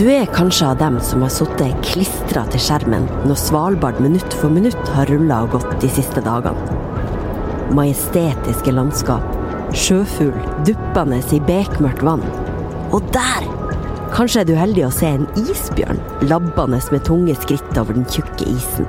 Du 0.00 0.06
er 0.08 0.30
kanskje 0.32 0.64
av 0.64 0.78
dem 0.80 0.94
som 1.04 1.20
har 1.20 1.28
sittet 1.28 1.74
klistra 1.84 2.46
til 2.48 2.62
skjermen 2.64 3.04
når 3.28 3.36
Svalbard 3.36 3.98
minutt 4.00 4.32
for 4.40 4.48
minutt 4.48 4.92
har 4.94 5.10
rulla 5.12 5.42
og 5.44 5.58
gått 5.58 5.74
de 5.82 5.90
siste 5.92 6.22
dagene. 6.24 6.78
Majestetiske 7.76 8.72
landskap, 8.72 9.26
sjøfugl 9.76 10.38
duppende 10.64 11.18
i 11.20 11.40
bekmørkt 11.44 12.00
vann. 12.06 12.24
Og 12.96 13.04
der! 13.12 13.44
Kanskje 14.14 14.40
er 14.40 14.48
du 14.48 14.54
heldig 14.56 14.86
å 14.86 14.94
se 15.02 15.10
en 15.18 15.28
isbjørn 15.36 16.00
labbende 16.32 16.80
med 16.94 17.04
tunge 17.04 17.36
skritt 17.42 17.76
over 17.76 17.98
den 17.98 18.08
tjukke 18.08 18.48
isen. 18.54 18.88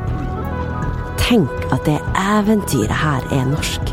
Tenk 1.19 1.51
at 1.75 1.83
det 1.91 1.99
eventyret 2.23 3.03
her 3.03 3.27
er 3.35 3.51
norsk. 3.51 3.91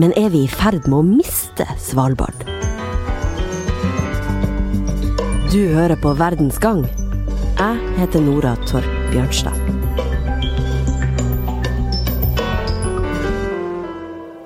Men 0.00 0.16
er 0.16 0.32
vi 0.32 0.46
i 0.46 0.50
ferd 0.56 0.88
med 0.88 1.02
å 1.02 1.04
miste 1.18 1.68
Svalbard? 1.76 2.51
Du 5.52 5.58
hører 5.68 5.98
på 6.00 6.14
Verdens 6.16 6.56
gang. 6.56 6.78
Jeg 7.58 7.80
heter 7.98 8.22
Nora 8.24 8.54
Torp 8.64 8.86
Bjørnstad. 9.10 9.52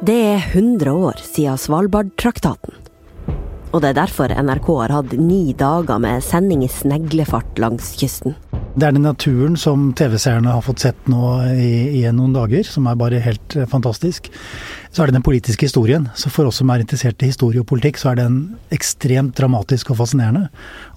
Det 0.02 0.16
er 0.32 0.42
100 0.48 0.90
år 0.90 1.22
siden 1.22 1.62
Svalbardtraktaten. 1.62 2.74
Og 3.70 3.84
det 3.84 3.92
er 3.92 4.00
derfor 4.00 4.34
NRK 4.34 4.72
har 4.80 4.96
hatt 4.96 5.14
ni 5.14 5.54
dager 5.54 6.02
med 6.02 6.26
sending 6.26 6.66
i 6.66 6.72
sneglefart 6.74 7.62
langs 7.62 7.92
kysten. 8.00 8.34
Det 8.76 8.84
er 8.84 8.92
den 8.92 9.06
naturen 9.06 9.54
som 9.56 9.86
TV-seerne 9.96 10.52
har 10.52 10.60
fått 10.60 10.82
sett 10.84 11.06
nå 11.08 11.30
i, 11.48 11.96
i 11.96 12.02
noen 12.12 12.34
dager, 12.34 12.60
som 12.68 12.84
er 12.90 12.98
bare 13.00 13.22
helt 13.24 13.56
eh, 13.56 13.64
fantastisk. 13.70 14.28
Så 14.92 15.00
er 15.00 15.08
det 15.08 15.16
den 15.16 15.24
politiske 15.24 15.64
historien. 15.64 16.10
Så 16.12 16.28
for 16.28 16.50
oss 16.50 16.58
som 16.60 16.68
er 16.68 16.84
interessert 16.84 17.24
i 17.24 17.30
historie 17.30 17.62
og 17.62 17.70
politikk, 17.70 17.96
så 17.96 18.10
er 18.10 18.20
den 18.20 18.36
ekstremt 18.76 19.32
dramatisk 19.40 19.94
og 19.94 20.02
fascinerende. 20.02 20.50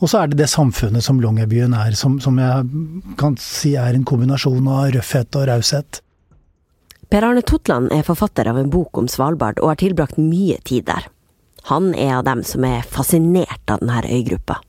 Og 0.03 0.11
så 0.11 0.19
er 0.19 0.27
det 0.27 0.41
det 0.41 0.49
samfunnet 0.51 1.07
som 1.07 1.23
Longyearbyen 1.23 1.77
er, 1.79 1.95
som, 1.95 2.19
som 2.19 2.35
jeg 2.43 3.15
kan 3.21 3.39
si 3.39 3.77
er 3.79 3.95
en 3.95 4.03
kombinasjon 4.03 4.67
av 4.67 4.91
røffhet 4.97 5.39
og 5.39 5.47
raushet. 5.47 6.03
Per 7.09 7.31
Arne 7.31 7.47
Totland 7.47 7.93
er 7.95 8.03
forfatter 8.03 8.51
av 8.51 8.59
en 8.59 8.67
bok 8.75 8.99
om 8.99 9.07
Svalbard, 9.07 9.63
og 9.63 9.71
har 9.71 9.79
tilbrakt 9.79 10.19
mye 10.19 10.59
tid 10.67 10.89
der. 10.91 11.07
Han 11.71 11.93
er 11.95 12.17
av 12.19 12.27
dem 12.27 12.43
som 12.43 12.67
er 12.67 12.83
fascinert 12.83 13.71
av 13.71 13.79
denne 13.79 14.03
øygruppa. 14.03 14.59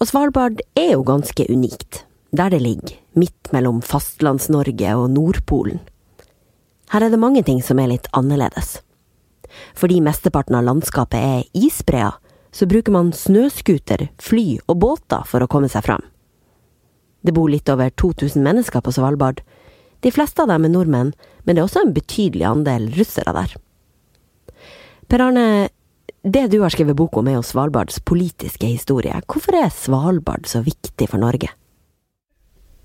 Og 0.00 0.08
Svalbard 0.10 0.60
er 0.74 0.94
jo 0.94 1.04
ganske 1.06 1.46
unikt, 1.50 2.04
der 2.34 2.50
det 2.50 2.62
ligger, 2.62 2.96
midt 3.14 3.52
mellom 3.54 3.80
Fastlands-Norge 3.82 4.96
og 4.98 5.10
Nordpolen. 5.14 5.80
Her 6.90 7.06
er 7.06 7.14
det 7.14 7.20
mange 7.22 7.42
ting 7.46 7.62
som 7.62 7.78
er 7.78 7.92
litt 7.92 8.08
annerledes. 8.12 8.80
Fordi 9.78 10.00
mesteparten 10.02 10.58
av 10.58 10.66
landskapet 10.66 11.20
er 11.20 11.46
isbreer, 11.54 12.18
så 12.54 12.66
bruker 12.70 12.94
man 12.94 13.12
snøscooter, 13.14 14.08
fly 14.22 14.60
og 14.68 14.78
båter 14.82 15.24
for 15.26 15.42
å 15.42 15.50
komme 15.50 15.70
seg 15.70 15.86
fram. 15.86 16.02
Det 17.24 17.34
bor 17.34 17.48
litt 17.50 17.70
over 17.72 17.90
2000 17.90 18.42
mennesker 18.44 18.82
på 18.84 18.92
Svalbard, 18.94 19.40
de 20.04 20.12
fleste 20.12 20.42
av 20.42 20.50
dem 20.52 20.66
er 20.66 20.74
nordmenn, 20.74 21.14
men 21.44 21.56
det 21.56 21.62
er 21.62 21.68
også 21.68 21.82
en 21.86 21.94
betydelig 21.96 22.44
andel 22.44 22.90
russere 22.98 23.32
der. 23.32 23.54
Per 25.08 25.22
Arne, 25.24 25.46
det 26.24 26.46
du 26.48 26.62
har 26.62 26.72
skrevet 26.72 26.96
bok 26.96 27.18
om 27.20 27.26
er 27.28 27.36
jo 27.36 27.44
Svalbards 27.44 27.98
politiske 28.00 28.64
historie. 28.64 29.12
Hvorfor 29.28 29.58
er 29.60 29.68
Svalbard 29.68 30.48
så 30.48 30.62
viktig 30.64 31.10
for 31.10 31.20
Norge? 31.20 31.50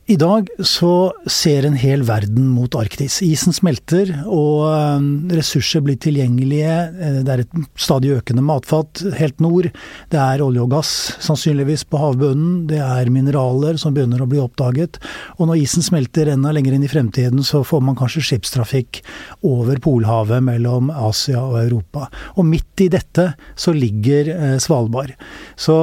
I 0.10 0.16
dag 0.18 0.48
så 0.66 1.12
ser 1.30 1.68
en 1.68 1.76
hel 1.78 2.02
verden 2.02 2.48
mot 2.50 2.74
Arktis. 2.80 3.20
Isen 3.22 3.54
smelter, 3.54 4.10
og 4.26 4.64
eh, 4.66 5.04
ressurser 5.38 5.84
blir 5.86 6.00
tilgjengelige. 6.02 6.78
Eh, 6.90 7.20
det 7.28 7.34
er 7.36 7.44
et 7.44 7.52
stadig 7.78 8.16
økende 8.16 8.42
matfat 8.42 9.04
helt 9.20 9.38
nord. 9.44 9.68
Det 10.10 10.18
er 10.18 10.42
olje 10.42 10.64
og 10.64 10.72
gass, 10.74 10.94
sannsynligvis 11.22 11.84
på 11.92 12.02
havbunnen. 12.02 12.64
Det 12.72 12.80
er 12.82 13.12
mineraler 13.14 13.78
som 13.78 13.94
begynner 13.94 14.24
å 14.26 14.30
bli 14.32 14.42
oppdaget. 14.42 14.98
Og 15.38 15.52
når 15.52 15.62
isen 15.62 15.86
smelter 15.86 16.34
enda 16.34 16.56
lenger 16.58 16.80
inn 16.80 16.88
i 16.88 16.90
fremtiden, 16.90 17.46
så 17.46 17.62
får 17.62 17.86
man 17.86 18.00
kanskje 18.00 18.26
skipstrafikk 18.32 19.04
over 19.46 19.78
Polhavet 19.78 20.42
mellom 20.42 20.90
Asia 20.90 21.44
og 21.44 21.60
Europa. 21.62 22.10
Og 22.34 22.50
midt 22.50 22.82
i 22.82 22.90
dette 22.98 23.28
så 23.54 23.76
ligger 23.78 24.34
eh, 24.34 24.58
Svalbard. 24.58 25.14
Så 25.54 25.78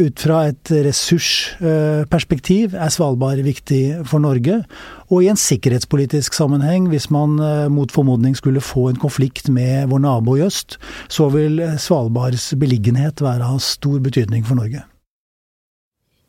ut 0.00 0.20
fra 0.22 0.46
et 0.48 0.70
ressursperspektiv 0.86 2.72
er 2.78 2.90
Svalbard 2.94 3.44
viktig 3.44 3.65
viktig 3.66 4.06
for 4.06 4.20
Norge. 4.20 4.64
Og 5.10 5.22
i 5.22 5.28
en 5.28 5.36
sikkerhetspolitisk 5.36 6.34
sammenheng, 6.34 6.88
hvis 6.88 7.10
man 7.10 7.38
eh, 7.40 7.68
mot 7.68 7.90
formodning 7.90 8.36
skulle 8.36 8.60
få 8.60 8.90
en 8.90 8.96
konflikt 8.98 9.48
med 9.48 9.88
vår 9.90 9.98
nabo 9.98 10.36
i 10.36 10.42
øst, 10.42 10.78
så 11.08 11.28
vil 11.30 11.60
Svalbards 11.78 12.54
beliggenhet 12.54 13.20
være 13.20 13.44
av 13.44 13.58
stor 13.58 14.00
betydning 14.00 14.44
for 14.44 14.56
Norge. 14.56 14.82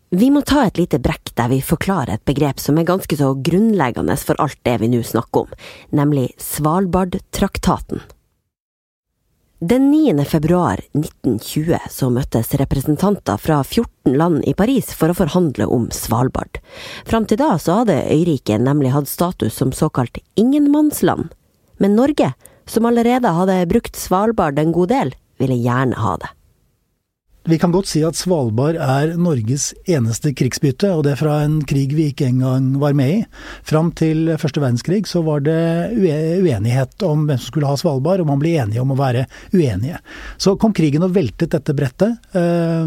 Vi 0.10 0.30
må 0.32 0.40
ta 0.42 0.64
et 0.66 0.78
lite 0.78 1.02
brekk 1.04 1.34
der 1.36 1.50
vi 1.52 1.60
forklarer 1.60 2.16
et 2.16 2.26
begrep 2.26 2.62
som 2.64 2.78
er 2.78 2.88
ganske 2.88 3.18
så 3.20 3.34
grunnleggende 3.36 4.16
for 4.16 4.40
alt 4.40 4.60
det 4.64 4.78
vi 4.80 4.88
nå 4.88 5.02
snakker 5.04 5.44
om, 5.44 5.58
nemlig 5.92 6.30
Svalbardtraktaten. 6.40 8.00
Den 9.60 9.92
9. 9.92 10.26
februar 10.26 10.78
1920 10.94 11.80
så 11.90 12.12
møttes 12.14 12.52
representanter 12.62 13.40
fra 13.42 13.64
14 13.64 14.14
land 14.14 14.44
i 14.46 14.54
Paris 14.54 14.92
for 14.94 15.10
å 15.10 15.16
forhandle 15.18 15.66
om 15.74 15.88
Svalbard. 15.90 16.60
Fram 17.10 17.26
til 17.26 17.40
da 17.42 17.56
så 17.58 17.80
hadde 17.80 17.96
øyriket 18.06 18.62
nemlig 18.62 18.92
hatt 18.94 19.10
status 19.10 19.58
som 19.58 19.74
såkalt 19.74 20.22
ingenmannsland. 20.38 21.34
Men 21.82 21.98
Norge, 21.98 22.36
som 22.70 22.86
allerede 22.86 23.34
hadde 23.34 23.64
brukt 23.74 23.98
Svalbard 23.98 24.62
en 24.62 24.78
god 24.78 24.94
del, 24.94 25.16
ville 25.42 25.58
gjerne 25.58 25.98
ha 26.06 26.14
det. 26.22 26.30
Vi 27.48 27.56
kan 27.56 27.72
godt 27.72 27.88
si 27.88 28.02
at 28.04 28.18
Svalbard 28.20 28.76
er 28.76 29.14
Norges 29.16 29.70
eneste 29.88 30.34
krigsbytte, 30.36 30.90
og 30.92 31.06
det 31.06 31.14
er 31.14 31.20
fra 31.22 31.38
en 31.46 31.62
krig 31.64 31.94
vi 31.96 32.10
ikke 32.12 32.26
engang 32.28 32.74
var 32.82 32.96
med 32.98 33.12
i. 33.14 33.22
Fram 33.64 33.94
til 33.96 34.34
første 34.36 34.60
verdenskrig 34.60 35.06
så 35.08 35.22
var 35.24 35.46
det 35.46 35.56
uenighet 35.96 37.06
om 37.08 37.24
hvem 37.24 37.40
som 37.40 37.48
skulle 37.48 37.70
ha 37.70 37.78
Svalbard, 37.80 38.20
og 38.20 38.28
man 38.28 38.42
ble 38.42 38.58
enige 38.60 38.84
om 38.84 38.92
å 38.92 39.00
være 39.00 39.24
uenige. 39.56 40.02
Så 40.36 40.58
kom 40.60 40.76
krigen 40.76 41.08
og 41.08 41.16
veltet 41.16 41.56
dette 41.56 41.76
brettet. 41.78 42.20
Eh, 42.36 42.84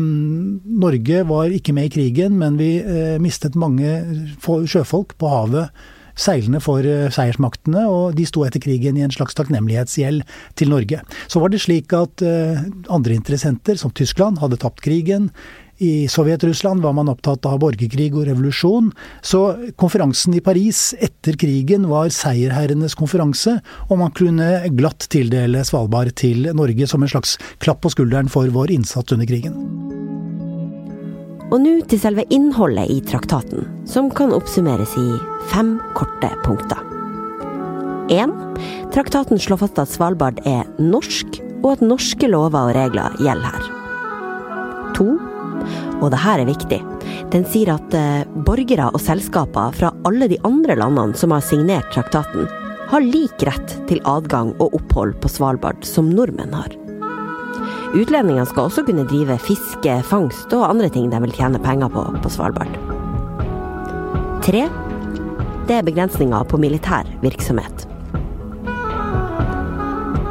Norge 0.85 1.25
var 1.33 1.57
ikke 1.57 1.73
med 1.79 1.89
i 1.89 1.95
krigen, 1.97 2.37
men 2.43 2.61
vi 2.61 2.75
eh, 2.85 3.17
mistet 3.17 3.57
mange 3.57 3.97
sjøfolk 4.45 5.17
på 5.17 5.33
havet 5.33 5.73
seilende 6.21 6.61
for 6.65 6.85
eh, 6.87 7.09
seiersmaktene, 7.13 7.87
og 7.89 8.19
de 8.19 8.27
sto 8.29 8.45
etter 8.47 8.63
krigen 8.63 8.99
i 8.99 9.07
en 9.07 9.15
slags 9.15 9.37
takknemlighetsgjeld 9.39 10.23
til 10.61 10.73
Norge. 10.73 11.01
Så 11.31 11.43
var 11.43 11.53
det 11.53 11.63
slik 11.65 11.95
at 11.97 12.25
eh, 12.27 12.63
andre 12.93 13.17
interessenter, 13.17 13.81
som 13.81 13.95
Tyskland, 13.97 14.41
hadde 14.43 14.61
tapt 14.61 14.85
krigen. 14.85 15.31
I 15.81 16.09
Sovjet-Russland 16.13 16.83
var 16.85 16.93
man 16.93 17.09
opptatt 17.09 17.47
av 17.49 17.57
borgerkrig 17.63 18.11
og 18.13 18.27
revolusjon. 18.29 18.91
Så 19.25 19.41
konferansen 19.81 20.37
i 20.37 20.43
Paris 20.45 20.91
etter 21.01 21.39
krigen 21.41 21.89
var 21.89 22.13
seierherrenes 22.13 22.99
konferanse, 23.01 23.57
og 23.89 24.03
man 24.03 24.13
kunne 24.13 24.51
glatt 24.77 25.09
tildele 25.09 25.65
Svalbard 25.65 26.13
til 26.21 26.51
Norge 26.53 26.91
som 26.91 27.01
en 27.01 27.15
slags 27.17 27.39
klapp 27.65 27.81
på 27.81 27.97
skulderen 27.97 28.29
for 28.29 28.53
vår 28.53 28.77
innsats 28.77 29.17
under 29.17 29.29
krigen. 29.31 30.20
Og 31.51 31.59
nå 31.59 31.81
til 31.91 31.99
selve 31.99 32.23
innholdet 32.31 32.91
i 32.95 33.01
traktaten, 33.03 33.65
som 33.89 34.07
kan 34.15 34.31
oppsummeres 34.35 34.93
i 35.01 35.09
fem 35.51 35.79
korte 35.99 36.31
punkter. 36.45 36.79
1. 38.11 38.31
Traktaten 38.95 39.39
slår 39.39 39.65
fast 39.65 39.81
at 39.83 39.91
Svalbard 39.91 40.39
er 40.47 40.69
norsk, 40.79 41.41
og 41.61 41.75
at 41.75 41.83
norske 41.85 42.31
lover 42.31 42.71
og 42.71 42.77
regler 42.79 43.19
gjelder 43.19 43.57
her. 43.57 43.69
2. 44.95 45.09
Og 46.01 46.09
det 46.15 46.23
her 46.23 46.43
er 46.43 46.49
viktig. 46.49 46.81
Den 47.35 47.45
sier 47.51 47.75
at 47.75 47.95
eh, 47.99 48.23
borgere 48.47 48.89
og 48.95 49.03
selskaper 49.03 49.75
fra 49.77 49.93
alle 50.09 50.31
de 50.31 50.39
andre 50.47 50.79
landene 50.79 51.19
som 51.19 51.35
har 51.35 51.45
signert 51.45 51.91
traktaten, 51.95 52.47
har 52.91 53.07
lik 53.07 53.43
rett 53.47 53.77
til 53.91 54.03
adgang 54.09 54.55
og 54.59 54.75
opphold 54.81 55.19
på 55.23 55.31
Svalbard 55.31 55.83
som 55.87 56.11
nordmenn 56.15 56.57
har. 56.57 56.80
Utlendingene 57.91 58.47
skal 58.47 58.69
også 58.69 58.85
kunne 58.87 59.03
drive 59.11 59.35
fiske, 59.43 59.97
fangst 60.07 60.53
og 60.55 60.69
andre 60.69 60.87
ting 60.95 61.09
de 61.11 61.19
vil 61.25 61.33
tjene 61.35 61.59
penger 61.63 61.91
på 61.91 62.05
på 62.23 62.31
Svalbard. 62.31 62.77
Tre. 64.47 64.69
Det 65.67 65.75
er 65.75 65.87
begrensninger 65.87 66.47
på 66.47 66.61
militær 66.63 67.09
virksomhet. 67.25 67.87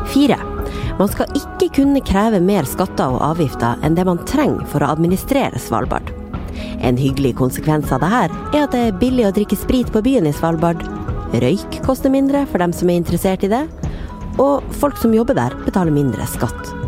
Fire. 0.08 0.40
Man 1.00 1.12
skal 1.12 1.36
ikke 1.36 1.70
kunne 1.82 2.04
kreve 2.04 2.40
mer 2.44 2.68
skatter 2.68 3.12
og 3.12 3.22
avgifter 3.28 3.80
enn 3.84 3.96
det 3.96 4.08
man 4.08 4.24
trenger 4.28 4.64
for 4.72 4.84
å 4.84 4.94
administrere 4.96 5.60
Svalbard. 5.60 6.16
En 6.80 7.00
hyggelig 7.00 7.36
konsekvens 7.40 7.92
av 7.92 8.04
dette 8.04 8.56
er 8.56 8.64
at 8.64 8.76
det 8.76 8.88
er 8.88 9.00
billig 9.04 9.28
å 9.28 9.36
drikke 9.36 9.60
sprit 9.60 9.92
på 9.92 10.04
byen 10.04 10.32
i 10.32 10.36
Svalbard. 10.36 10.84
Røyk 11.44 11.82
koster 11.84 12.12
mindre 12.12 12.48
for 12.48 12.64
dem 12.64 12.72
som 12.76 12.90
er 12.90 13.04
interessert 13.04 13.44
i 13.44 13.52
det. 13.52 13.66
Og 14.40 14.64
folk 14.80 14.96
som 15.00 15.16
jobber 15.16 15.36
der, 15.36 15.56
betaler 15.68 15.92
mindre 15.92 16.28
skatt. 16.28 16.79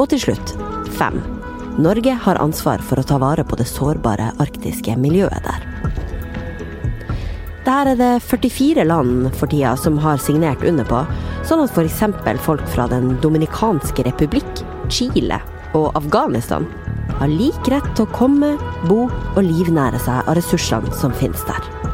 Og 0.00 0.08
til 0.08 0.22
slutt 0.22 0.54
fem. 0.96 1.20
Norge 1.80 2.14
har 2.24 2.40
ansvar 2.40 2.80
for 2.84 3.00
å 3.00 3.04
ta 3.06 3.18
vare 3.20 3.44
på 3.44 3.56
det 3.60 3.68
sårbare 3.68 4.30
arktiske 4.40 4.96
miljøet 5.00 5.44
der. 5.44 5.66
Der 7.66 7.90
er 7.92 7.98
det 8.00 8.12
44 8.24 8.86
land 8.88 9.28
for 9.36 9.52
tida 9.52 9.74
som 9.76 9.98
har 10.00 10.20
signert 10.20 10.64
under 10.66 10.88
på, 10.88 11.02
sånn 11.44 11.60
at 11.66 11.76
f.eks. 11.76 12.00
folk 12.40 12.64
fra 12.72 12.88
Den 12.88 13.18
dominikanske 13.20 14.06
republikk, 14.08 14.64
Chile 14.88 15.42
og 15.76 15.92
Afghanistan 15.94 16.66
har 17.20 17.28
lik 17.28 17.68
rett 17.68 17.92
til 17.94 18.08
å 18.08 18.14
komme, 18.16 18.54
bo 18.88 19.04
og 19.06 19.42
livnære 19.44 20.00
seg 20.00 20.24
av 20.24 20.40
ressursene 20.40 20.96
som 20.96 21.12
finnes 21.12 21.44
der. 21.44 21.89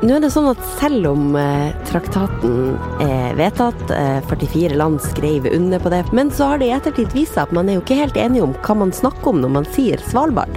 Nå 0.00 0.14
er 0.16 0.22
det 0.24 0.30
sånn 0.32 0.48
at 0.48 0.60
selv 0.78 1.10
om 1.10 1.34
eh, 1.36 1.74
traktaten 1.84 2.78
er 3.04 3.34
vedtatt, 3.36 3.82
eh, 3.92 4.22
44 4.30 4.78
land 4.80 4.96
skrev 5.04 5.44
under 5.52 5.82
på 5.82 5.92
det, 5.92 6.06
men 6.16 6.30
så 6.32 6.54
har 6.54 6.62
det 6.62 6.70
i 6.70 6.72
ettertid 6.72 7.12
vist 7.12 7.36
seg 7.36 7.50
at 7.50 7.52
man 7.52 7.68
er 7.68 7.76
jo 7.76 7.82
ikke 7.82 7.98
helt 7.98 8.16
enige 8.16 8.46
om 8.46 8.54
hva 8.64 8.78
man 8.80 8.94
snakker 8.96 9.34
om 9.34 9.42
når 9.42 9.52
man 9.58 9.68
sier 9.76 10.00
Svalbard. 10.08 10.56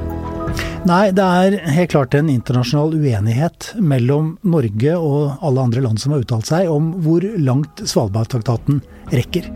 Nei, 0.88 1.12
det 1.16 1.26
er 1.26 1.58
helt 1.76 1.92
klart 1.92 2.16
en 2.16 2.32
internasjonal 2.32 2.96
uenighet 2.96 3.74
mellom 3.84 4.38
Norge 4.48 4.96
og 4.96 5.44
alle 5.44 5.68
andre 5.68 5.84
land 5.84 6.00
som 6.00 6.16
har 6.16 6.24
uttalt 6.24 6.48
seg 6.48 6.72
om 6.72 6.94
hvor 7.04 7.28
langt 7.36 7.84
Svalbardtraktaten 7.84 8.80
rekker. 9.12 9.52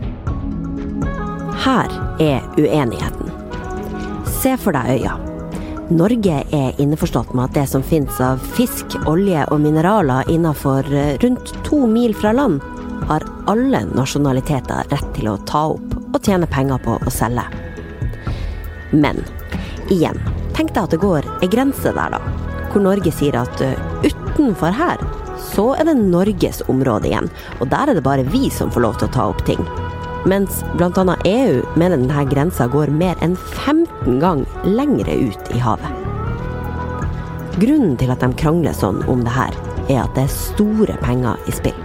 Her 1.64 1.96
er 2.20 2.44
uenigheten. 2.60 3.32
Se 4.36 4.52
for 4.60 4.76
deg 4.76 5.00
øya. 5.00 5.16
Norge 5.88 6.42
er 6.52 6.80
innforstått 6.82 7.30
med 7.32 7.46
at 7.46 7.54
det 7.56 7.62
som 7.70 7.80
finnes 7.80 8.18
av 8.20 8.42
fisk, 8.58 8.92
olje 9.08 9.46
og 9.48 9.62
mineraler 9.64 10.28
innenfor 10.28 10.84
eh, 10.92 11.14
rundt 11.22 11.54
to 11.64 11.86
mil 11.88 12.12
fra 12.12 12.34
land, 12.36 12.60
har 13.08 13.24
alle 13.48 13.80
nasjonaliteter 13.96 14.90
rett 14.92 15.08
til 15.16 15.30
å 15.32 15.38
ta 15.48 15.62
opp 15.72 15.96
og 16.12 16.20
tjene 16.20 16.48
penger 16.52 16.82
på 16.84 16.98
å 17.00 17.14
selge. 17.14 17.46
Men 18.92 19.22
igjen, 19.88 20.20
tenk 20.52 20.74
deg 20.76 20.82
at 20.82 20.92
det 20.92 21.00
går 21.00 21.30
ei 21.40 21.48
grense 21.48 21.96
der, 21.96 22.18
da. 22.18 22.20
Hvor 22.68 22.84
Norge 22.84 23.14
sier 23.16 23.40
at 23.40 23.64
eh, 23.64 23.80
utenfor 24.04 24.76
her, 24.76 25.00
så 25.40 25.70
er 25.78 25.88
det 25.88 25.96
Norges 26.02 26.60
område 26.68 27.08
igjen. 27.08 27.32
Og 27.62 27.72
der 27.72 27.88
er 27.88 27.96
det 27.96 28.04
bare 28.04 28.28
vi 28.28 28.50
som 28.52 28.68
får 28.68 28.84
lov 28.84 29.00
til 29.00 29.08
å 29.08 29.16
ta 29.16 29.30
opp 29.32 29.40
ting. 29.48 29.64
Mens 30.28 30.64
bl.a. 30.76 31.16
EU 31.24 31.62
mener 31.80 31.96
denne 31.96 32.24
grensa 32.28 32.66
går 32.68 32.90
mer 32.92 33.16
enn 33.24 33.36
15 33.36 34.18
ganger 34.20 34.66
lengre 34.68 35.14
ut 35.24 35.52
i 35.56 35.60
havet. 35.62 36.04
Grunnen 37.58 37.96
til 37.98 38.12
at 38.12 38.20
de 38.20 38.28
krangler 38.36 38.76
sånn 38.76 39.00
om 39.08 39.24
det 39.24 39.32
her, 39.32 39.56
er 39.88 40.02
at 40.02 40.12
det 40.18 40.26
er 40.26 40.34
store 40.34 40.98
penger 41.00 41.40
i 41.48 41.56
spill. 41.56 41.80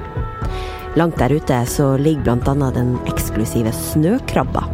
Langt 1.00 1.18
der 1.18 1.32
ute 1.32 1.64
så 1.72 1.94
ligger 1.98 2.36
bl.a. 2.44 2.70
den 2.76 2.98
eksklusive 3.10 3.72
snøkrabba. 3.74 4.68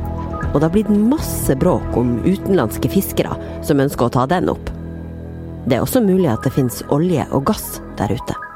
Og 0.50 0.58
det 0.58 0.66
har 0.66 0.74
blitt 0.74 0.90
masse 0.90 1.54
bråk 1.62 1.94
om 2.00 2.18
utenlandske 2.26 2.90
fiskere 2.90 3.38
som 3.62 3.86
ønsker 3.86 4.10
å 4.10 4.16
ta 4.18 4.26
den 4.34 4.50
opp. 4.50 4.74
Det 5.70 5.78
er 5.78 5.86
også 5.86 6.02
mulig 6.02 6.32
at 6.34 6.42
det 6.42 6.58
finnes 6.58 6.82
olje 6.90 7.30
og 7.30 7.46
gass 7.54 7.78
der 8.02 8.18
ute. 8.18 8.49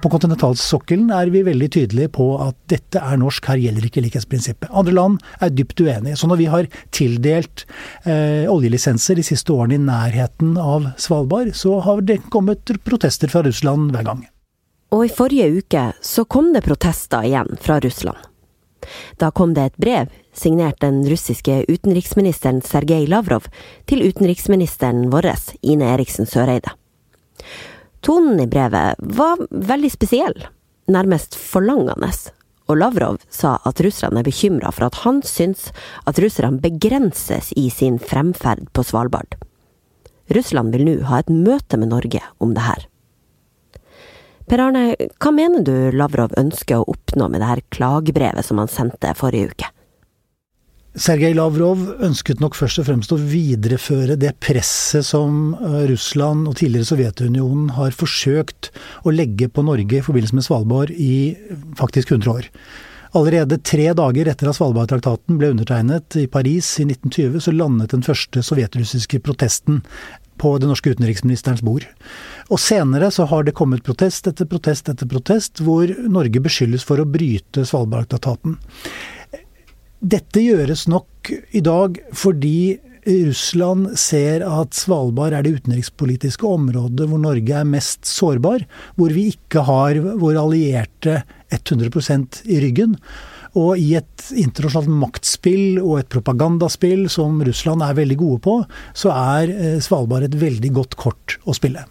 På 0.00 0.08
kontinentalsokkelen 0.08 1.10
er 1.12 1.28
vi 1.28 1.42
veldig 1.44 1.66
tydelige 1.74 2.10
på 2.14 2.30
at 2.40 2.56
dette 2.72 3.02
er 3.04 3.18
norsk, 3.20 3.50
her 3.50 3.60
gjelder 3.60 3.84
ikke 3.84 4.00
likhetsprinsippet. 4.06 4.70
Andre 4.72 4.94
land 4.96 5.18
er 5.44 5.52
dypt 5.52 5.82
uenige. 5.84 6.16
Så 6.16 6.30
når 6.30 6.40
vi 6.40 6.46
har 6.48 6.68
tildelt 6.96 7.66
eh, 8.08 8.48
oljelisenser 8.48 9.20
de 9.20 9.26
siste 9.26 9.52
årene 9.52 9.76
i 9.76 9.82
nærheten 9.84 10.56
av 10.56 10.88
Svalbard, 10.96 11.52
så 11.52 11.76
har 11.84 12.00
det 12.08 12.22
kommet 12.32 12.72
protester 12.86 13.28
fra 13.28 13.44
Russland 13.44 13.92
hver 13.92 14.08
gang. 14.08 14.24
Og 14.96 15.04
i 15.06 15.12
forrige 15.12 15.52
uke 15.60 15.84
så 16.02 16.24
kom 16.24 16.54
det 16.56 16.64
protester 16.64 17.28
igjen 17.28 17.52
fra 17.60 17.76
Russland. 17.84 18.18
Da 19.20 19.28
kom 19.30 19.52
det 19.54 19.68
et 19.68 19.80
brev, 19.84 20.08
signert 20.32 20.80
den 20.80 21.02
russiske 21.04 21.60
utenriksministeren 21.68 22.64
Sergej 22.64 23.04
Lavrov, 23.12 23.52
til 23.84 24.06
utenriksministeren 24.08 25.10
vår, 25.12 25.34
Ine 25.60 25.92
Eriksen 25.92 26.24
Søreide. 26.24 26.79
Tonen 28.00 28.40
i 28.40 28.48
brevet 28.48 28.96
var 28.98 29.40
veldig 29.50 29.90
spesiell, 29.92 30.36
nærmest 30.88 31.36
forlangende, 31.36 32.08
og 32.70 32.78
Lavrov 32.80 33.18
sa 33.28 33.58
at 33.66 33.80
russerne 33.84 34.22
er 34.22 34.28
bekymra 34.28 34.70
for 34.72 34.86
at 34.86 35.02
han 35.02 35.20
syns 35.26 35.68
at 36.08 36.20
russerne 36.22 36.62
begrenses 36.62 37.50
i 37.58 37.68
sin 37.74 37.98
fremferd 37.98 38.70
på 38.72 38.84
Svalbard. 38.86 39.36
Russland 40.30 40.72
vil 40.72 40.86
nå 40.86 40.94
ha 41.10 41.20
et 41.20 41.32
møte 41.32 41.76
med 41.80 41.90
Norge 41.90 42.22
om 42.38 42.54
det 42.54 42.64
her. 42.64 42.86
Per 44.50 44.62
Arne, 44.62 44.84
hva 45.22 45.30
mener 45.34 45.62
du 45.66 45.74
Lavrov 45.94 46.32
ønsker 46.38 46.80
å 46.80 46.88
oppnå 46.90 47.28
med 47.30 47.42
det 47.42 47.50
her 47.50 47.60
klagebrevet 47.74 48.46
som 48.46 48.58
han 48.62 48.70
sendte 48.70 49.12
forrige 49.18 49.52
uke? 49.52 49.68
Sergej 50.98 51.36
Lavrov 51.38 51.84
ønsket 52.02 52.40
nok 52.42 52.56
først 52.58 52.80
og 52.82 52.88
fremst 52.88 53.12
å 53.14 53.18
videreføre 53.20 54.16
det 54.18 54.32
presset 54.42 55.06
som 55.06 55.52
eh, 55.54 55.84
Russland 55.86 56.48
og 56.50 56.56
tidligere 56.58 56.88
Sovjetunionen 56.88 57.68
har 57.76 57.94
forsøkt 57.94 58.72
å 59.06 59.14
legge 59.14 59.46
på 59.46 59.62
Norge 59.62 60.00
i 60.00 60.02
forbindelse 60.02 60.34
med 60.34 60.46
Svalbard 60.48 60.90
i 60.90 61.36
faktisk 61.78 62.10
100 62.10 62.32
år. 62.32 62.48
Allerede 63.14 63.60
tre 63.62 63.86
dager 63.94 64.32
etter 64.32 64.50
at 64.50 64.58
Svalbardtraktaten 64.58 65.38
ble 65.38 65.52
undertegnet 65.54 66.18
i 66.18 66.26
Paris 66.30 66.72
i 66.82 66.88
1920, 66.88 67.38
så 67.46 67.54
landet 67.54 67.94
den 67.94 68.02
første 68.06 68.42
sovjetrussiske 68.46 69.22
protesten 69.22 69.84
på 70.42 70.56
den 70.58 70.72
norske 70.72 70.90
utenriksministerens 70.90 71.62
bord. 71.62 71.86
Og 72.50 72.58
senere 72.62 73.12
så 73.14 73.28
har 73.30 73.46
det 73.46 73.54
kommet 73.58 73.84
protest 73.86 74.26
etter 74.30 74.48
protest 74.50 74.90
etter 74.90 75.06
protest, 75.10 75.62
hvor 75.62 75.90
Norge 76.10 76.42
beskyldes 76.42 76.86
for 76.86 77.02
å 77.02 77.06
bryte 77.06 77.66
Svalbardtraktaten. 77.68 78.56
Dette 80.00 80.40
gjøres 80.40 80.86
nok 80.88 81.28
i 81.52 81.60
dag 81.60 81.98
fordi 82.16 82.78
Russland 83.04 83.94
ser 84.00 84.42
at 84.44 84.76
Svalbard 84.76 85.34
er 85.36 85.44
det 85.44 85.58
utenrikspolitiske 85.60 86.46
området 86.46 87.08
hvor 87.08 87.20
Norge 87.20 87.56
er 87.56 87.68
mest 87.68 88.08
sårbar, 88.08 88.64
hvor 88.96 89.12
vi 89.12 89.30
ikke 89.34 89.64
har 89.68 90.00
våre 90.20 90.40
allierte 90.40 91.22
100% 91.52 92.42
i 92.48 92.60
ryggen. 92.64 92.96
Og 93.58 93.80
i 93.80 93.96
et 93.98 94.28
internasjonalt 94.38 94.92
maktspill 95.02 95.80
og 95.80 95.98
et 96.02 96.10
propagandaspill 96.12 97.08
som 97.10 97.40
Russland 97.44 97.82
er 97.82 97.96
veldig 97.98 98.18
gode 98.20 98.42
på, 98.44 98.56
så 98.94 99.10
er 99.16 99.50
eh, 99.50 99.80
Svalbard 99.82 100.28
et 100.28 100.38
veldig 100.38 100.70
godt 100.76 100.96
kort 101.00 101.40
å 101.44 101.56
spille. 101.56 101.82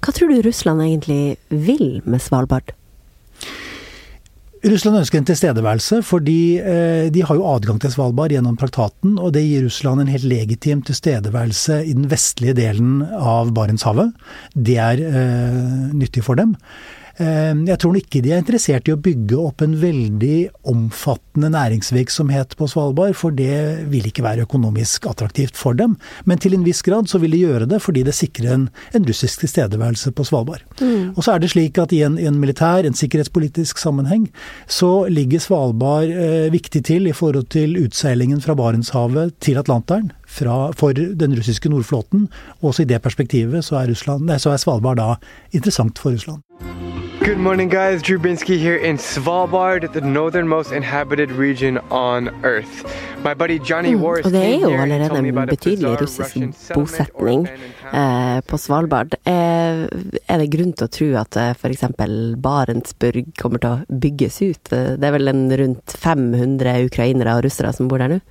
Hva 0.00 0.16
tror 0.16 0.32
du 0.32 0.40
Russland 0.42 0.82
egentlig 0.82 1.36
vil 1.52 2.00
med 2.08 2.24
Svalbard? 2.24 2.74
Russland 4.60 4.98
ønsker 4.98 5.16
en 5.16 5.24
tilstedeværelse, 5.24 6.02
fordi 6.04 6.58
eh, 6.60 7.06
de 7.08 7.22
har 7.24 7.38
jo 7.38 7.46
adgang 7.48 7.78
til 7.80 7.94
Svalbard 7.94 8.34
gjennom 8.34 8.58
traktaten, 8.60 9.14
og 9.16 9.32
det 9.32 9.46
gir 9.46 9.64
Russland 9.64 10.02
en 10.02 10.10
helt 10.12 10.26
legitim 10.28 10.82
tilstedeværelse 10.84 11.78
i 11.88 11.94
den 11.96 12.10
vestlige 12.10 12.58
delen 12.58 12.98
av 13.08 13.54
Barentshavet. 13.56 14.12
Det 14.52 14.76
er 14.76 15.00
eh, 15.00 15.94
nyttig 15.96 16.26
for 16.26 16.36
dem. 16.36 16.58
Eh, 17.20 17.52
jeg 17.68 17.76
tror 17.82 17.98
ikke 17.98 18.22
de 18.24 18.32
er 18.32 18.40
interessert 18.40 18.88
i 18.88 18.94
å 18.94 19.00
bygge 19.00 19.36
opp 19.38 19.60
en 19.64 19.74
veldig 19.80 20.36
omfattende 20.70 21.50
næringsvirksomhet 21.52 22.54
på 22.56 22.68
Svalbard, 22.70 23.12
for 23.18 23.34
det 23.36 23.84
vil 23.92 24.08
ikke 24.08 24.24
være 24.24 24.46
økonomisk 24.46 25.08
attraktivt 25.10 25.58
for 25.60 25.76
dem. 25.76 25.98
Men 26.24 26.40
til 26.40 26.56
en 26.56 26.64
viss 26.64 26.80
grad 26.86 27.10
så 27.10 27.20
vil 27.20 27.36
de 27.36 27.42
gjøre 27.42 27.68
det 27.68 27.82
fordi 27.84 28.04
det 28.06 28.16
sikrer 28.16 28.54
en, 28.54 28.68
en 28.96 29.08
russisk 29.08 29.44
tilstedeværelse 29.44 30.14
på 30.16 30.24
Svalbard. 30.28 30.64
Mm. 30.80 31.12
Og 31.12 31.22
så 31.24 31.34
er 31.34 31.42
det 31.42 31.52
slik 31.52 31.80
at 31.82 31.92
i 31.96 32.00
en, 32.06 32.16
i 32.20 32.28
en, 32.30 32.40
militær, 32.40 32.88
en 32.88 32.96
sikkerhetspolitisk 32.96 33.80
sammenheng, 33.80 34.30
så 34.70 35.04
ligger 35.12 35.44
Svalbard 35.44 36.08
eh, 36.08 36.48
viktig 36.54 36.84
til 36.88 37.10
i 37.10 37.16
forhold 37.16 37.50
til 37.52 37.76
utseilingen 37.82 38.40
fra 38.40 38.56
Barentshavet 38.56 39.36
til 39.44 39.60
Atlanteren. 39.60 40.12
Fra, 40.30 40.68
for 40.78 40.94
den 40.94 41.32
russiske 41.34 41.66
nordflåten. 41.72 42.28
Også 42.62 42.84
i 42.84 42.86
det 42.86 43.00
perspektivet 43.02 43.66
så 43.66 43.80
er, 43.80 43.90
Russland, 43.90 44.28
nei, 44.30 44.38
så 44.38 44.54
er 44.54 44.62
Svalbard 44.62 45.02
da 45.02 45.16
interessant 45.50 45.98
for 45.98 46.14
Russland. 46.14 46.89
Good 47.20 47.36
morning, 47.36 47.68
guys. 47.68 48.00
Drew 48.00 48.18
Binsky 48.18 48.56
here 48.56 48.76
in 48.76 48.96
Svalbard, 48.96 49.92
the 49.92 50.00
northernmost 50.00 50.72
inhabited 50.72 51.30
region 51.30 51.76
on 51.90 52.30
Earth. 52.42 52.84
My 53.22 53.34
buddy 53.34 53.58
Johnny 53.58 53.92
mm, 53.92 54.02
Og 54.24 54.32
det 54.32 54.40
er 54.40 54.60
jo 54.64 54.70
allerede 54.72 55.18
en 55.18 55.46
betydelig 55.50 56.00
russisk 56.00 56.72
bosetning 56.72 57.44
eh, 57.92 58.40
på 58.40 58.56
Svalbard. 58.56 59.18
Eh, 59.28 59.84
er 59.84 60.40
det 60.40 60.48
grunn 60.48 60.72
til 60.72 60.88
å 60.88 60.92
tro 60.96 61.10
at 61.20 61.36
eh, 61.36 61.52
f.eks. 61.52 61.84
Barentsburg 62.40 63.34
kommer 63.36 63.60
til 63.60 63.76
å 63.76 64.00
bygges 64.00 64.40
ut? 64.40 64.72
Eh, 64.72 64.96
det 64.96 65.12
er 65.12 65.18
vel 65.18 65.28
en 65.28 65.46
rundt 65.60 65.96
500 66.00 66.88
ukrainere 66.88 67.36
og 67.36 67.44
russere 67.50 67.76
som 67.76 67.92
bor 67.92 68.00
der 68.00 68.16
nå? 68.16 68.22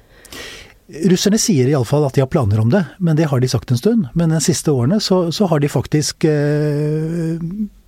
Russerne 0.89 1.37
sier 1.37 1.69
iallfall 1.69 2.07
at 2.07 2.17
de 2.17 2.25
har 2.25 2.33
planer 2.33 2.57
om 2.57 2.71
det, 2.73 2.87
men 2.97 3.13
det 3.19 3.29
har 3.29 3.37
de 3.37 3.47
sagt 3.51 3.69
en 3.69 3.77
stund. 3.77 4.09
Men 4.17 4.33
de 4.33 4.41
siste 4.41 4.73
årene 4.73 4.97
så, 4.97 5.27
så 5.29 5.45
har 5.51 5.61
de 5.61 5.69
faktisk 5.69 6.25
eh, 6.25 7.37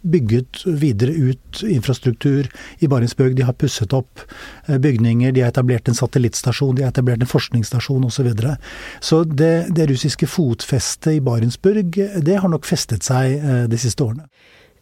bygget 0.02 0.64
videre 0.66 1.12
ut 1.12 1.64
infrastruktur 1.64 2.50
i 2.80 2.88
Barentsburg. 2.88 3.36
De 3.36 3.46
har 3.48 3.54
pusset 3.54 3.94
opp 3.94 4.24
eh, 4.68 4.78
bygninger, 4.78 5.32
de 5.32 5.44
har 5.44 5.54
etablert 5.54 5.88
en 5.88 5.98
satellittstasjon, 5.98 6.76
de 6.76 6.86
har 6.86 6.94
etablert 6.94 7.22
en 7.22 7.32
forskningsstasjon 7.32 8.06
osv. 8.08 8.22
Så, 8.22 8.26
videre. 8.26 8.58
så 9.02 9.24
det, 9.24 9.72
det 9.74 9.88
russiske 9.90 10.28
fotfestet 10.30 11.16
i 11.16 11.22
Barentsburg, 11.26 11.98
det 12.22 12.36
har 12.38 12.52
nok 12.52 12.68
festet 12.70 13.06
seg 13.08 13.38
eh, 13.40 13.64
de 13.72 13.80
siste 13.82 14.06
årene. 14.06 14.28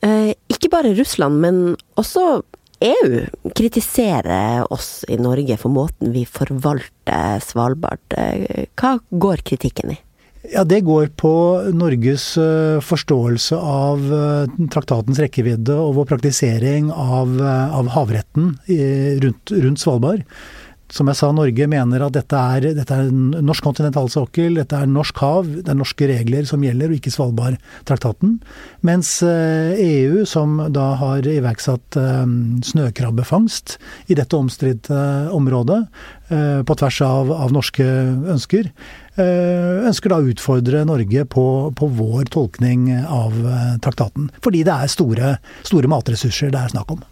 Eh, 0.04 0.34
ikke 0.52 0.72
bare 0.72 0.96
Russland, 0.98 1.40
men 1.44 1.62
også 2.00 2.42
EU 2.84 3.24
kritiserer 3.56 4.68
oss 4.72 5.06
i 5.12 5.18
Norge 5.20 5.58
for 5.60 5.72
måten 5.76 6.14
vi 6.16 6.24
forvalter 6.28 7.44
Svalbard. 7.44 8.04
Hva 8.80 8.94
går 9.12 9.44
kritikken 9.48 9.96
i? 9.96 10.00
Ja, 10.48 10.64
Det 10.64 10.82
går 10.82 11.08
på 11.20 11.32
Norges 11.76 12.38
eh, 12.38 12.80
forståelse 12.80 13.58
av 13.60 14.06
eh, 14.14 14.54
traktatens 14.72 15.20
rekkevidde 15.20 15.76
og 15.76 15.98
vår 15.98 16.08
praktisering 16.14 16.88
av, 16.94 17.36
av 17.44 17.92
havretten 17.92 18.54
rundt, 19.20 19.52
rundt, 19.52 19.84
Svalbard. 19.84 20.24
som 20.90 21.12
jeg 21.12 21.20
sa, 21.20 21.28
Norge 21.36 21.68
mener 21.70 22.02
at 22.02 22.16
dette 22.16 22.40
er, 22.56 22.70
dette 22.74 22.96
er 22.96 23.12
norsk 23.12 23.68
kontinentalsokkel, 23.68 24.56
dette 24.58 24.80
er 24.80 24.88
norsk 24.90 25.20
hav, 25.22 25.50
det 25.60 25.70
er 25.70 25.78
norske 25.78 26.08
regler 26.10 26.48
som 26.50 26.64
gjelder, 26.64 26.90
og 26.90 26.98
ikke 26.98 27.14
Svalbardtraktaten. 27.14 28.40
Mens 28.82 29.12
EU, 29.22 30.24
som 30.26 30.56
da 30.74 30.88
har 31.04 31.30
iverksatt 31.30 32.00
snøkrabbefangst 32.72 33.76
i 34.10 34.18
dette 34.18 34.40
omstridte 34.40 35.04
området, 35.36 35.84
på 36.30 36.80
tvers 36.82 37.00
av, 37.06 37.30
av 37.38 37.54
norske 37.54 37.86
ønsker, 37.86 38.74
ønsker 39.20 40.14
da 40.14 40.20
å 40.22 40.28
utfordre 40.32 40.84
Norge 40.88 41.26
på, 41.30 41.46
på, 41.76 41.92
vår 42.00 42.32
tolkning 42.34 42.90
av 43.04 43.36
traktaten. 43.84 44.30
Fordi 44.44 44.66
det 44.68 44.76
er 44.76 44.92
store, 44.92 45.32
store 45.68 45.92
matressurser 45.92 46.54
det 46.54 46.62
er 46.64 46.76
snakk 46.76 46.98
om. 46.98 47.08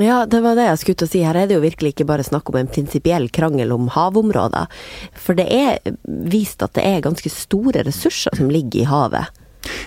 Ja, 0.00 0.22
det 0.24 0.40
var 0.40 0.56
det 0.56 0.64
jeg 0.70 0.78
skulle 0.80 1.00
til 1.02 1.08
å 1.08 1.12
si. 1.12 1.20
Her 1.26 1.36
er 1.36 1.48
det 1.50 1.58
jo 1.58 1.64
virkelig 1.64 1.92
ikke 1.92 2.08
bare 2.08 2.24
snakk 2.24 2.48
om 2.48 2.56
en 2.56 2.70
prinsipiell 2.70 3.28
krangel 3.28 3.74
om 3.74 3.90
havområder. 3.92 4.70
For 5.12 5.36
det 5.36 5.44
er 5.52 5.96
vist 6.32 6.64
at 6.64 6.72
det 6.78 6.86
er 6.88 7.04
ganske 7.04 7.28
store 7.32 7.84
ressurser 7.84 8.38
som 8.38 8.48
ligger 8.52 8.86
i 8.86 8.88
havet. 8.88 9.41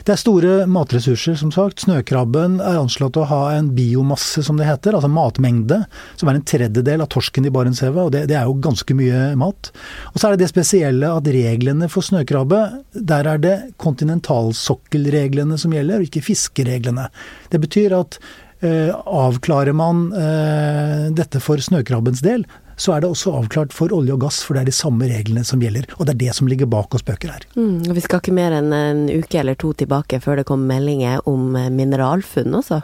Det 0.06 0.14
er 0.14 0.20
store 0.22 0.54
matressurser, 0.70 1.36
som 1.40 1.52
sagt. 1.54 1.84
Snøkrabben 1.86 2.60
er 2.64 2.80
anslått 2.80 3.18
å 3.20 3.26
ha 3.30 3.42
en 3.56 3.72
biomasse, 3.76 4.44
som 4.46 4.60
det 4.60 4.68
heter, 4.70 4.96
altså 4.96 5.12
matmengde, 5.12 5.82
som 6.20 6.30
er 6.30 6.40
en 6.40 6.46
tredjedel 6.48 7.04
av 7.06 7.10
torsken 7.14 7.48
i 7.48 7.54
Barentshavet, 7.54 8.02
og 8.04 8.14
det, 8.16 8.26
det, 8.32 8.38
er 8.40 8.50
jo 8.50 8.58
ganske 8.64 8.98
mye 8.98 9.28
mat. 9.40 9.72
Og 10.14 10.20
så 10.20 10.30
er 10.30 10.36
det 10.36 10.46
det 10.46 10.54
spesielle 10.54 11.12
at 11.12 11.30
reglene 11.36 11.90
for 11.92 12.06
snøkrabbe, 12.06 12.62
der 12.96 13.32
er 13.34 13.44
det 13.44 13.58
kontinentalsokkelreglene 13.82 15.60
som 15.62 15.76
gjelder, 15.76 16.02
og 16.02 16.10
ikke 16.10 16.26
fiskereglene. 16.32 17.10
Det 17.52 17.62
betyr 17.64 18.00
at 18.00 18.20
Eh, 18.66 18.96
avklarer 19.06 19.76
man 19.76 20.14
eh, 20.16 21.12
dette 21.14 21.42
for 21.44 21.60
snøkrabbens 21.60 22.22
del, 22.24 22.46
så 22.76 22.96
er 22.96 23.04
det 23.04 23.12
også 23.12 23.34
avklart 23.40 23.76
for 23.76 23.94
olje 23.96 24.16
og 24.16 24.26
gass, 24.26 24.42
for 24.44 24.56
det 24.56 24.66
er 24.66 24.72
de 24.72 24.76
samme 24.76 25.08
reglene 25.10 25.46
som 25.48 25.62
gjelder. 25.64 25.88
Og 25.98 26.08
det 26.08 26.16
er 26.16 26.22
det 26.26 26.36
som 26.38 26.50
ligger 26.52 26.70
bak 26.72 26.96
og 26.96 27.04
spøker 27.04 27.32
her. 27.32 27.46
Mm, 27.56 27.86
og 27.88 27.96
vi 27.96 28.04
skal 28.04 28.22
ikke 28.22 28.36
mer 28.36 28.56
enn 28.58 28.76
en 28.76 29.06
uke 29.12 29.40
eller 29.42 29.58
to 29.60 29.72
tilbake 29.78 30.20
før 30.24 30.42
det 30.42 30.48
kommer 30.50 30.76
meldinger 30.76 31.24
om 31.30 31.56
eh, 31.60 31.72
mineralfunn 31.74 32.60
også? 32.62 32.84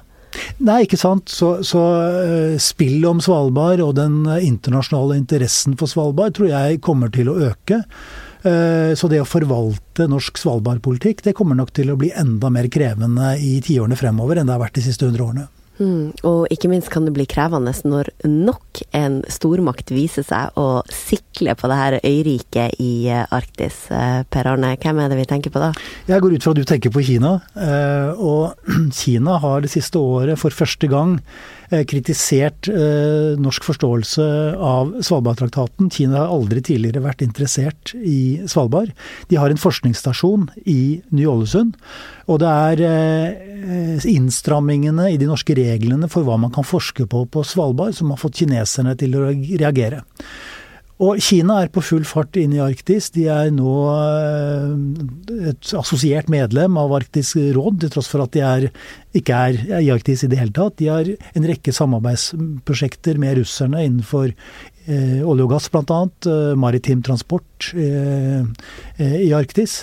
Nei, 0.63 0.83
ikke 0.85 0.99
sant. 0.99 1.27
Så, 1.27 1.57
så 1.67 1.81
spillet 2.61 3.07
om 3.09 3.19
Svalbard 3.23 3.83
og 3.83 3.97
den 3.97 4.23
internasjonale 4.31 5.19
interessen 5.19 5.75
for 5.79 5.91
Svalbard 5.91 6.37
tror 6.37 6.53
jeg 6.53 6.79
kommer 6.85 7.11
til 7.11 7.31
å 7.31 7.39
øke. 7.51 7.83
Så 8.41 9.05
det 9.11 9.19
å 9.21 9.27
forvalte 9.27 10.07
norsk 10.09 10.39
svalbardpolitikk, 10.41 11.19
det 11.27 11.35
kommer 11.37 11.59
nok 11.59 11.75
til 11.77 11.91
å 11.93 11.97
bli 11.99 12.09
enda 12.17 12.49
mer 12.49 12.71
krevende 12.73 13.35
i 13.37 13.59
tiårene 13.61 13.99
fremover 13.99 14.39
enn 14.39 14.49
det 14.49 14.55
har 14.55 14.63
vært 14.63 14.79
de 14.79 14.85
siste 14.87 15.05
hundre 15.05 15.27
årene. 15.27 15.43
Mm, 15.79 16.11
og 16.27 16.51
ikke 16.53 16.69
minst 16.69 16.91
kan 16.93 17.07
det 17.07 17.13
bli 17.15 17.25
krevende 17.29 17.71
når 17.87 18.11
nok 18.27 18.83
en 18.97 19.21
stormakt 19.31 19.93
viser 19.93 20.25
seg 20.27 20.59
å 20.59 20.83
sikle 20.91 21.55
på 21.57 21.69
det 21.71 21.77
her 21.79 21.97
øyriket 22.01 22.81
i 22.83 23.07
eh, 23.09 23.23
Arktis. 23.33 23.85
Eh, 23.93 24.21
per 24.29 24.51
Arne, 24.51 24.75
hvem 24.81 24.99
er 25.01 25.09
det 25.09 25.21
vi 25.21 25.29
tenker 25.29 25.53
på 25.53 25.63
da? 25.63 25.71
Jeg 26.09 26.21
går 26.21 26.35
ut 26.35 26.45
fra 26.45 26.53
at 26.53 26.59
du 26.59 26.67
tenker 26.67 26.93
på 26.93 27.05
Kina. 27.07 27.37
Eh, 27.55 28.19
og 28.19 28.69
Kina 29.01 29.39
har 29.41 29.63
det 29.63 29.71
siste 29.73 30.01
året 30.01 30.39
for 30.41 30.53
første 30.53 30.91
gang 30.91 31.19
kritisert 31.87 32.67
norsk 33.39 33.63
forståelse 33.63 34.25
av 34.59 34.89
Svalbardtraktaten. 35.07 35.87
Kina 35.87 36.17
har 36.17 36.33
aldri 36.35 36.59
tidligere 36.67 36.99
vært 37.05 37.23
interessert 37.23 37.93
i 37.95 38.41
Svalbard. 38.43 38.91
De 39.31 39.37
har 39.39 39.47
en 39.47 39.61
forskningsstasjon 39.61 40.49
i 40.67 40.99
Ny-Ålesund. 41.15 41.77
Og 42.27 42.41
det 42.43 42.51
er 42.83 44.03
innstrammingene 44.11 45.13
i 45.13 45.19
de 45.21 45.31
norske 45.31 45.55
reglene 45.55 45.60
for 46.11 46.25
hva 46.27 46.37
man 46.41 46.53
kan 46.53 46.67
forske 46.67 47.07
på 47.09 47.25
på 47.31 47.43
Svalbard 47.47 47.95
som 47.97 48.11
har 48.13 48.19
fått 48.21 48.41
kineserne 48.41 48.95
til 48.99 49.15
å 49.17 49.29
reagere. 49.31 50.03
Og 51.01 51.17
Kina 51.23 51.63
er 51.63 51.71
på 51.73 51.81
full 51.81 52.03
fart 52.05 52.37
inn 52.37 52.51
i 52.53 52.61
Arktis. 52.61 53.09
De 53.15 53.23
er 53.33 53.49
nå 53.55 53.71
eh, 53.89 55.47
et 55.49 55.71
assosiert 55.79 56.29
medlem 56.29 56.77
av 56.77 56.93
Arktisk 56.99 57.39
råd, 57.55 57.79
til 57.81 57.93
tross 57.95 58.09
for 58.11 58.21
at 58.21 58.35
de 58.35 58.43
er, 58.45 58.67
ikke 59.17 59.39
er 59.47 59.81
i 59.81 59.89
Arktis 59.93 60.21
i 60.21 60.29
det 60.29 60.37
hele 60.37 60.53
tatt. 60.53 60.77
De 60.77 60.91
har 60.93 61.09
en 61.09 61.49
rekke 61.49 61.73
samarbeidsprosjekter 61.73 63.17
med 63.21 63.39
russerne 63.41 63.81
innenfor 63.87 64.29
eh, 64.29 65.25
olje 65.25 65.49
og 65.49 65.55
gass, 65.55 65.71
bl.a. 65.73 66.01
Eh, 66.05 66.53
maritim 66.61 67.01
transport 67.07 67.71
eh, 67.73 68.45
eh, 69.01 69.19
i 69.25 69.33
Arktis. 69.33 69.81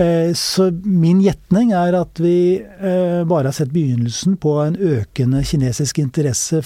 Eh, 0.00 0.32
så 0.32 0.72
min 0.80 1.20
gjetning 1.26 1.76
er 1.76 2.00
at 2.00 2.24
vi 2.24 2.64
bare 2.80 3.50
har 3.52 3.54
sett 3.60 3.74
begynnelsen 3.74 4.40
på 4.40 4.62
en 4.64 4.80
økende 4.80 5.44
kinesisk 5.44 6.00
interesse 6.00 6.64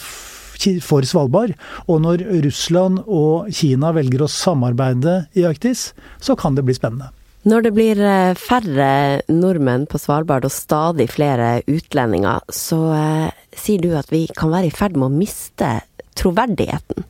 for 0.85 1.07
Svalbard. 1.07 1.55
Og 1.87 2.03
når 2.05 2.25
Russland 2.45 3.05
og 3.07 3.51
Kina 3.55 3.93
velger 3.97 4.25
å 4.25 4.31
samarbeide 4.33 5.21
i 5.39 5.47
Arktis, 5.49 5.93
så 6.21 6.37
kan 6.39 6.59
det 6.59 6.67
bli 6.67 6.77
spennende. 6.77 7.13
Når 7.49 7.65
det 7.65 7.71
blir 7.77 8.01
eh, 8.03 8.37
færre 8.37 8.89
nordmenn 9.31 9.87
på 9.89 10.01
Svalbard 10.03 10.45
og 10.45 10.53
stadig 10.53 11.07
flere 11.13 11.61
utlendinger, 11.71 12.43
så 12.51 12.81
eh, 12.97 13.37
sier 13.55 13.81
du 13.81 13.93
at 13.97 14.11
vi 14.13 14.27
kan 14.37 14.51
være 14.53 14.69
i 14.69 14.75
ferd 14.75 14.99
med 14.99 15.07
å 15.07 15.15
miste 15.15 15.71
troverdigheten 16.19 17.07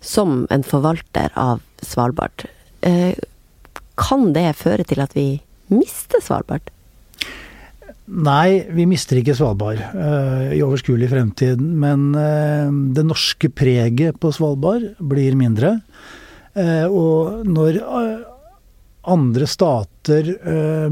som 0.00 0.44
en 0.54 0.64
forvalter 0.64 1.34
av 1.34 1.64
Svalbard. 1.82 2.46
Eh, 2.86 3.18
kan 3.98 4.30
det 4.36 4.54
føre 4.60 4.86
til 4.86 5.02
at 5.02 5.16
vi 5.18 5.28
mister 5.72 6.22
Svalbard? 6.22 6.70
Nei, 8.06 8.62
vi 8.70 8.84
mister 8.86 9.18
ikke 9.18 9.34
Svalbard 9.34 9.80
uh, 9.82 10.52
i 10.54 10.62
overskuelig 10.62 11.08
fremtid. 11.10 11.58
Men 11.58 12.12
uh, 12.14 12.70
det 12.94 13.06
norske 13.06 13.50
preget 13.50 14.20
på 14.22 14.30
Svalbard 14.34 14.92
blir 15.02 15.34
mindre. 15.38 15.78
Uh, 16.56 16.86
og 16.86 17.42
når 17.50 17.82
andre 19.06 19.46
stater 19.46 20.28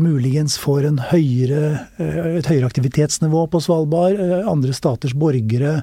muligens 0.00 0.54
får 0.62 0.86
høyere, 1.10 1.70
et 1.98 2.46
høyere 2.46 2.68
aktivitetsnivå 2.68 3.46
på 3.50 3.60
Svalbard, 3.64 4.20
andre 4.50 4.74
staters 4.76 5.16
borgere 5.18 5.80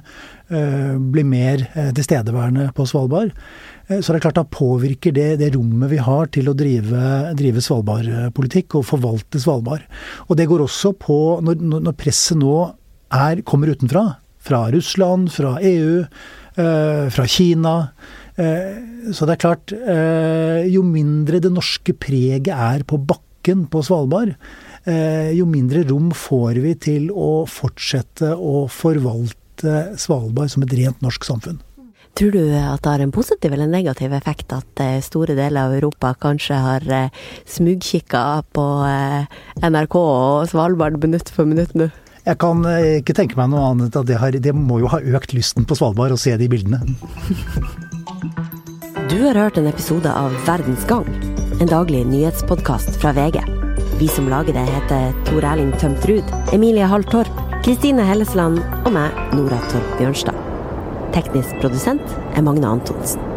blir 0.48 1.28
mer 1.28 1.66
tilstedeværende 1.96 2.70
på 2.76 2.86
Svalbard, 2.88 3.34
så 3.92 4.12
det 4.12 4.18
er 4.18 4.24
klart 4.24 4.40
da 4.40 4.46
påvirker 4.48 5.12
det 5.16 5.28
det 5.42 5.50
rommet 5.56 5.90
vi 5.92 6.00
har 6.00 6.30
til 6.32 6.48
å 6.48 6.56
drive, 6.56 7.32
drive 7.36 7.64
Svalbard-politikk 7.64 8.78
og 8.80 8.88
forvalte 8.88 9.40
Svalbard. 9.42 9.84
Og 10.28 10.38
det 10.38 10.48
går 10.48 10.64
også 10.64 10.94
på 10.96 11.18
når, 11.44 11.60
når 11.60 11.98
presset 12.00 12.40
nå 12.40 12.56
er, 13.12 13.42
kommer 13.44 13.72
utenfra, 13.74 14.06
fra 14.42 14.64
Russland, 14.72 15.28
fra 15.34 15.58
EU, 15.62 16.02
fra 17.12 17.26
Kina. 17.30 17.74
Eh, 18.40 19.12
så 19.12 19.26
det 19.28 19.36
er 19.36 19.42
klart, 19.44 19.72
eh, 19.72 20.64
jo 20.72 20.82
mindre 20.86 21.40
det 21.42 21.52
norske 21.52 21.92
preget 21.92 22.48
er 22.48 22.84
på 22.84 22.96
bakken 22.96 23.66
på 23.68 23.82
Svalbard, 23.84 24.34
eh, 24.86 25.32
jo 25.36 25.44
mindre 25.44 25.84
rom 25.88 26.10
får 26.10 26.62
vi 26.62 26.74
til 26.74 27.10
å 27.10 27.44
fortsette 27.44 28.32
å 28.32 28.68
forvalte 28.72 29.98
Svalbard 29.98 30.50
som 30.50 30.62
et 30.62 30.72
rent 30.72 31.02
norsk 31.02 31.24
samfunn. 31.24 31.60
Tror 32.14 32.32
du 32.32 32.40
at 32.52 32.82
det 32.82 32.90
har 32.90 33.00
en 33.00 33.12
positiv 33.12 33.52
eller 33.52 33.66
negativ 33.66 34.12
effekt 34.12 34.52
at 34.52 34.80
store 35.02 35.34
deler 35.34 35.64
av 35.64 35.72
Europa 35.72 36.14
kanskje 36.20 36.58
har 36.60 37.10
smugkikka 37.48 38.44
på 38.52 38.64
NRK 39.64 39.96
og 39.96 40.48
Svalbard 40.50 41.00
minutt 41.00 41.30
for 41.32 41.48
minutt 41.48 41.72
nå? 41.72 41.88
Jeg 42.26 42.36
kan 42.38 42.60
ikke 42.68 43.16
tenke 43.16 43.34
meg 43.40 43.48
noe 43.50 43.64
annet 43.70 43.96
at 43.96 44.06
det, 44.06 44.18
har, 44.20 44.30
det 44.30 44.52
må 44.52 44.82
jo 44.82 44.92
ha 44.92 45.00
økt 45.00 45.32
lysten 45.32 45.64
på 45.64 45.74
Svalbard 45.74 46.12
å 46.12 46.20
se 46.20 46.36
de 46.36 46.50
bildene. 46.52 46.84
Du 49.12 49.18
har 49.26 49.34
hørt 49.34 49.58
en 49.60 49.66
episode 49.68 50.08
av 50.08 50.32
Verdens 50.46 50.86
gang, 50.88 51.04
en 51.60 51.68
daglig 51.68 51.98
nyhetspodkast 52.08 52.94
fra 53.02 53.10
VG. 53.12 53.42
Vi 54.00 54.06
som 54.08 54.30
lager 54.32 54.56
det, 54.56 54.62
heter 54.64 55.10
Tor 55.26 55.44
Erling 55.44 55.68
Tømt 55.82 56.06
Ruud, 56.08 56.32
Emilie 56.56 56.86
Hall 56.88 57.04
Torp, 57.04 57.42
Kristine 57.60 58.06
Hellesland 58.08 58.62
og 58.86 58.88
meg, 58.94 59.12
Nora 59.36 59.58
Torp 59.68 59.92
Bjørnstad. 59.98 60.40
Teknisk 61.12 61.60
produsent 61.60 62.16
er 62.32 62.48
Magne 62.48 62.72
Antonsen. 62.72 63.31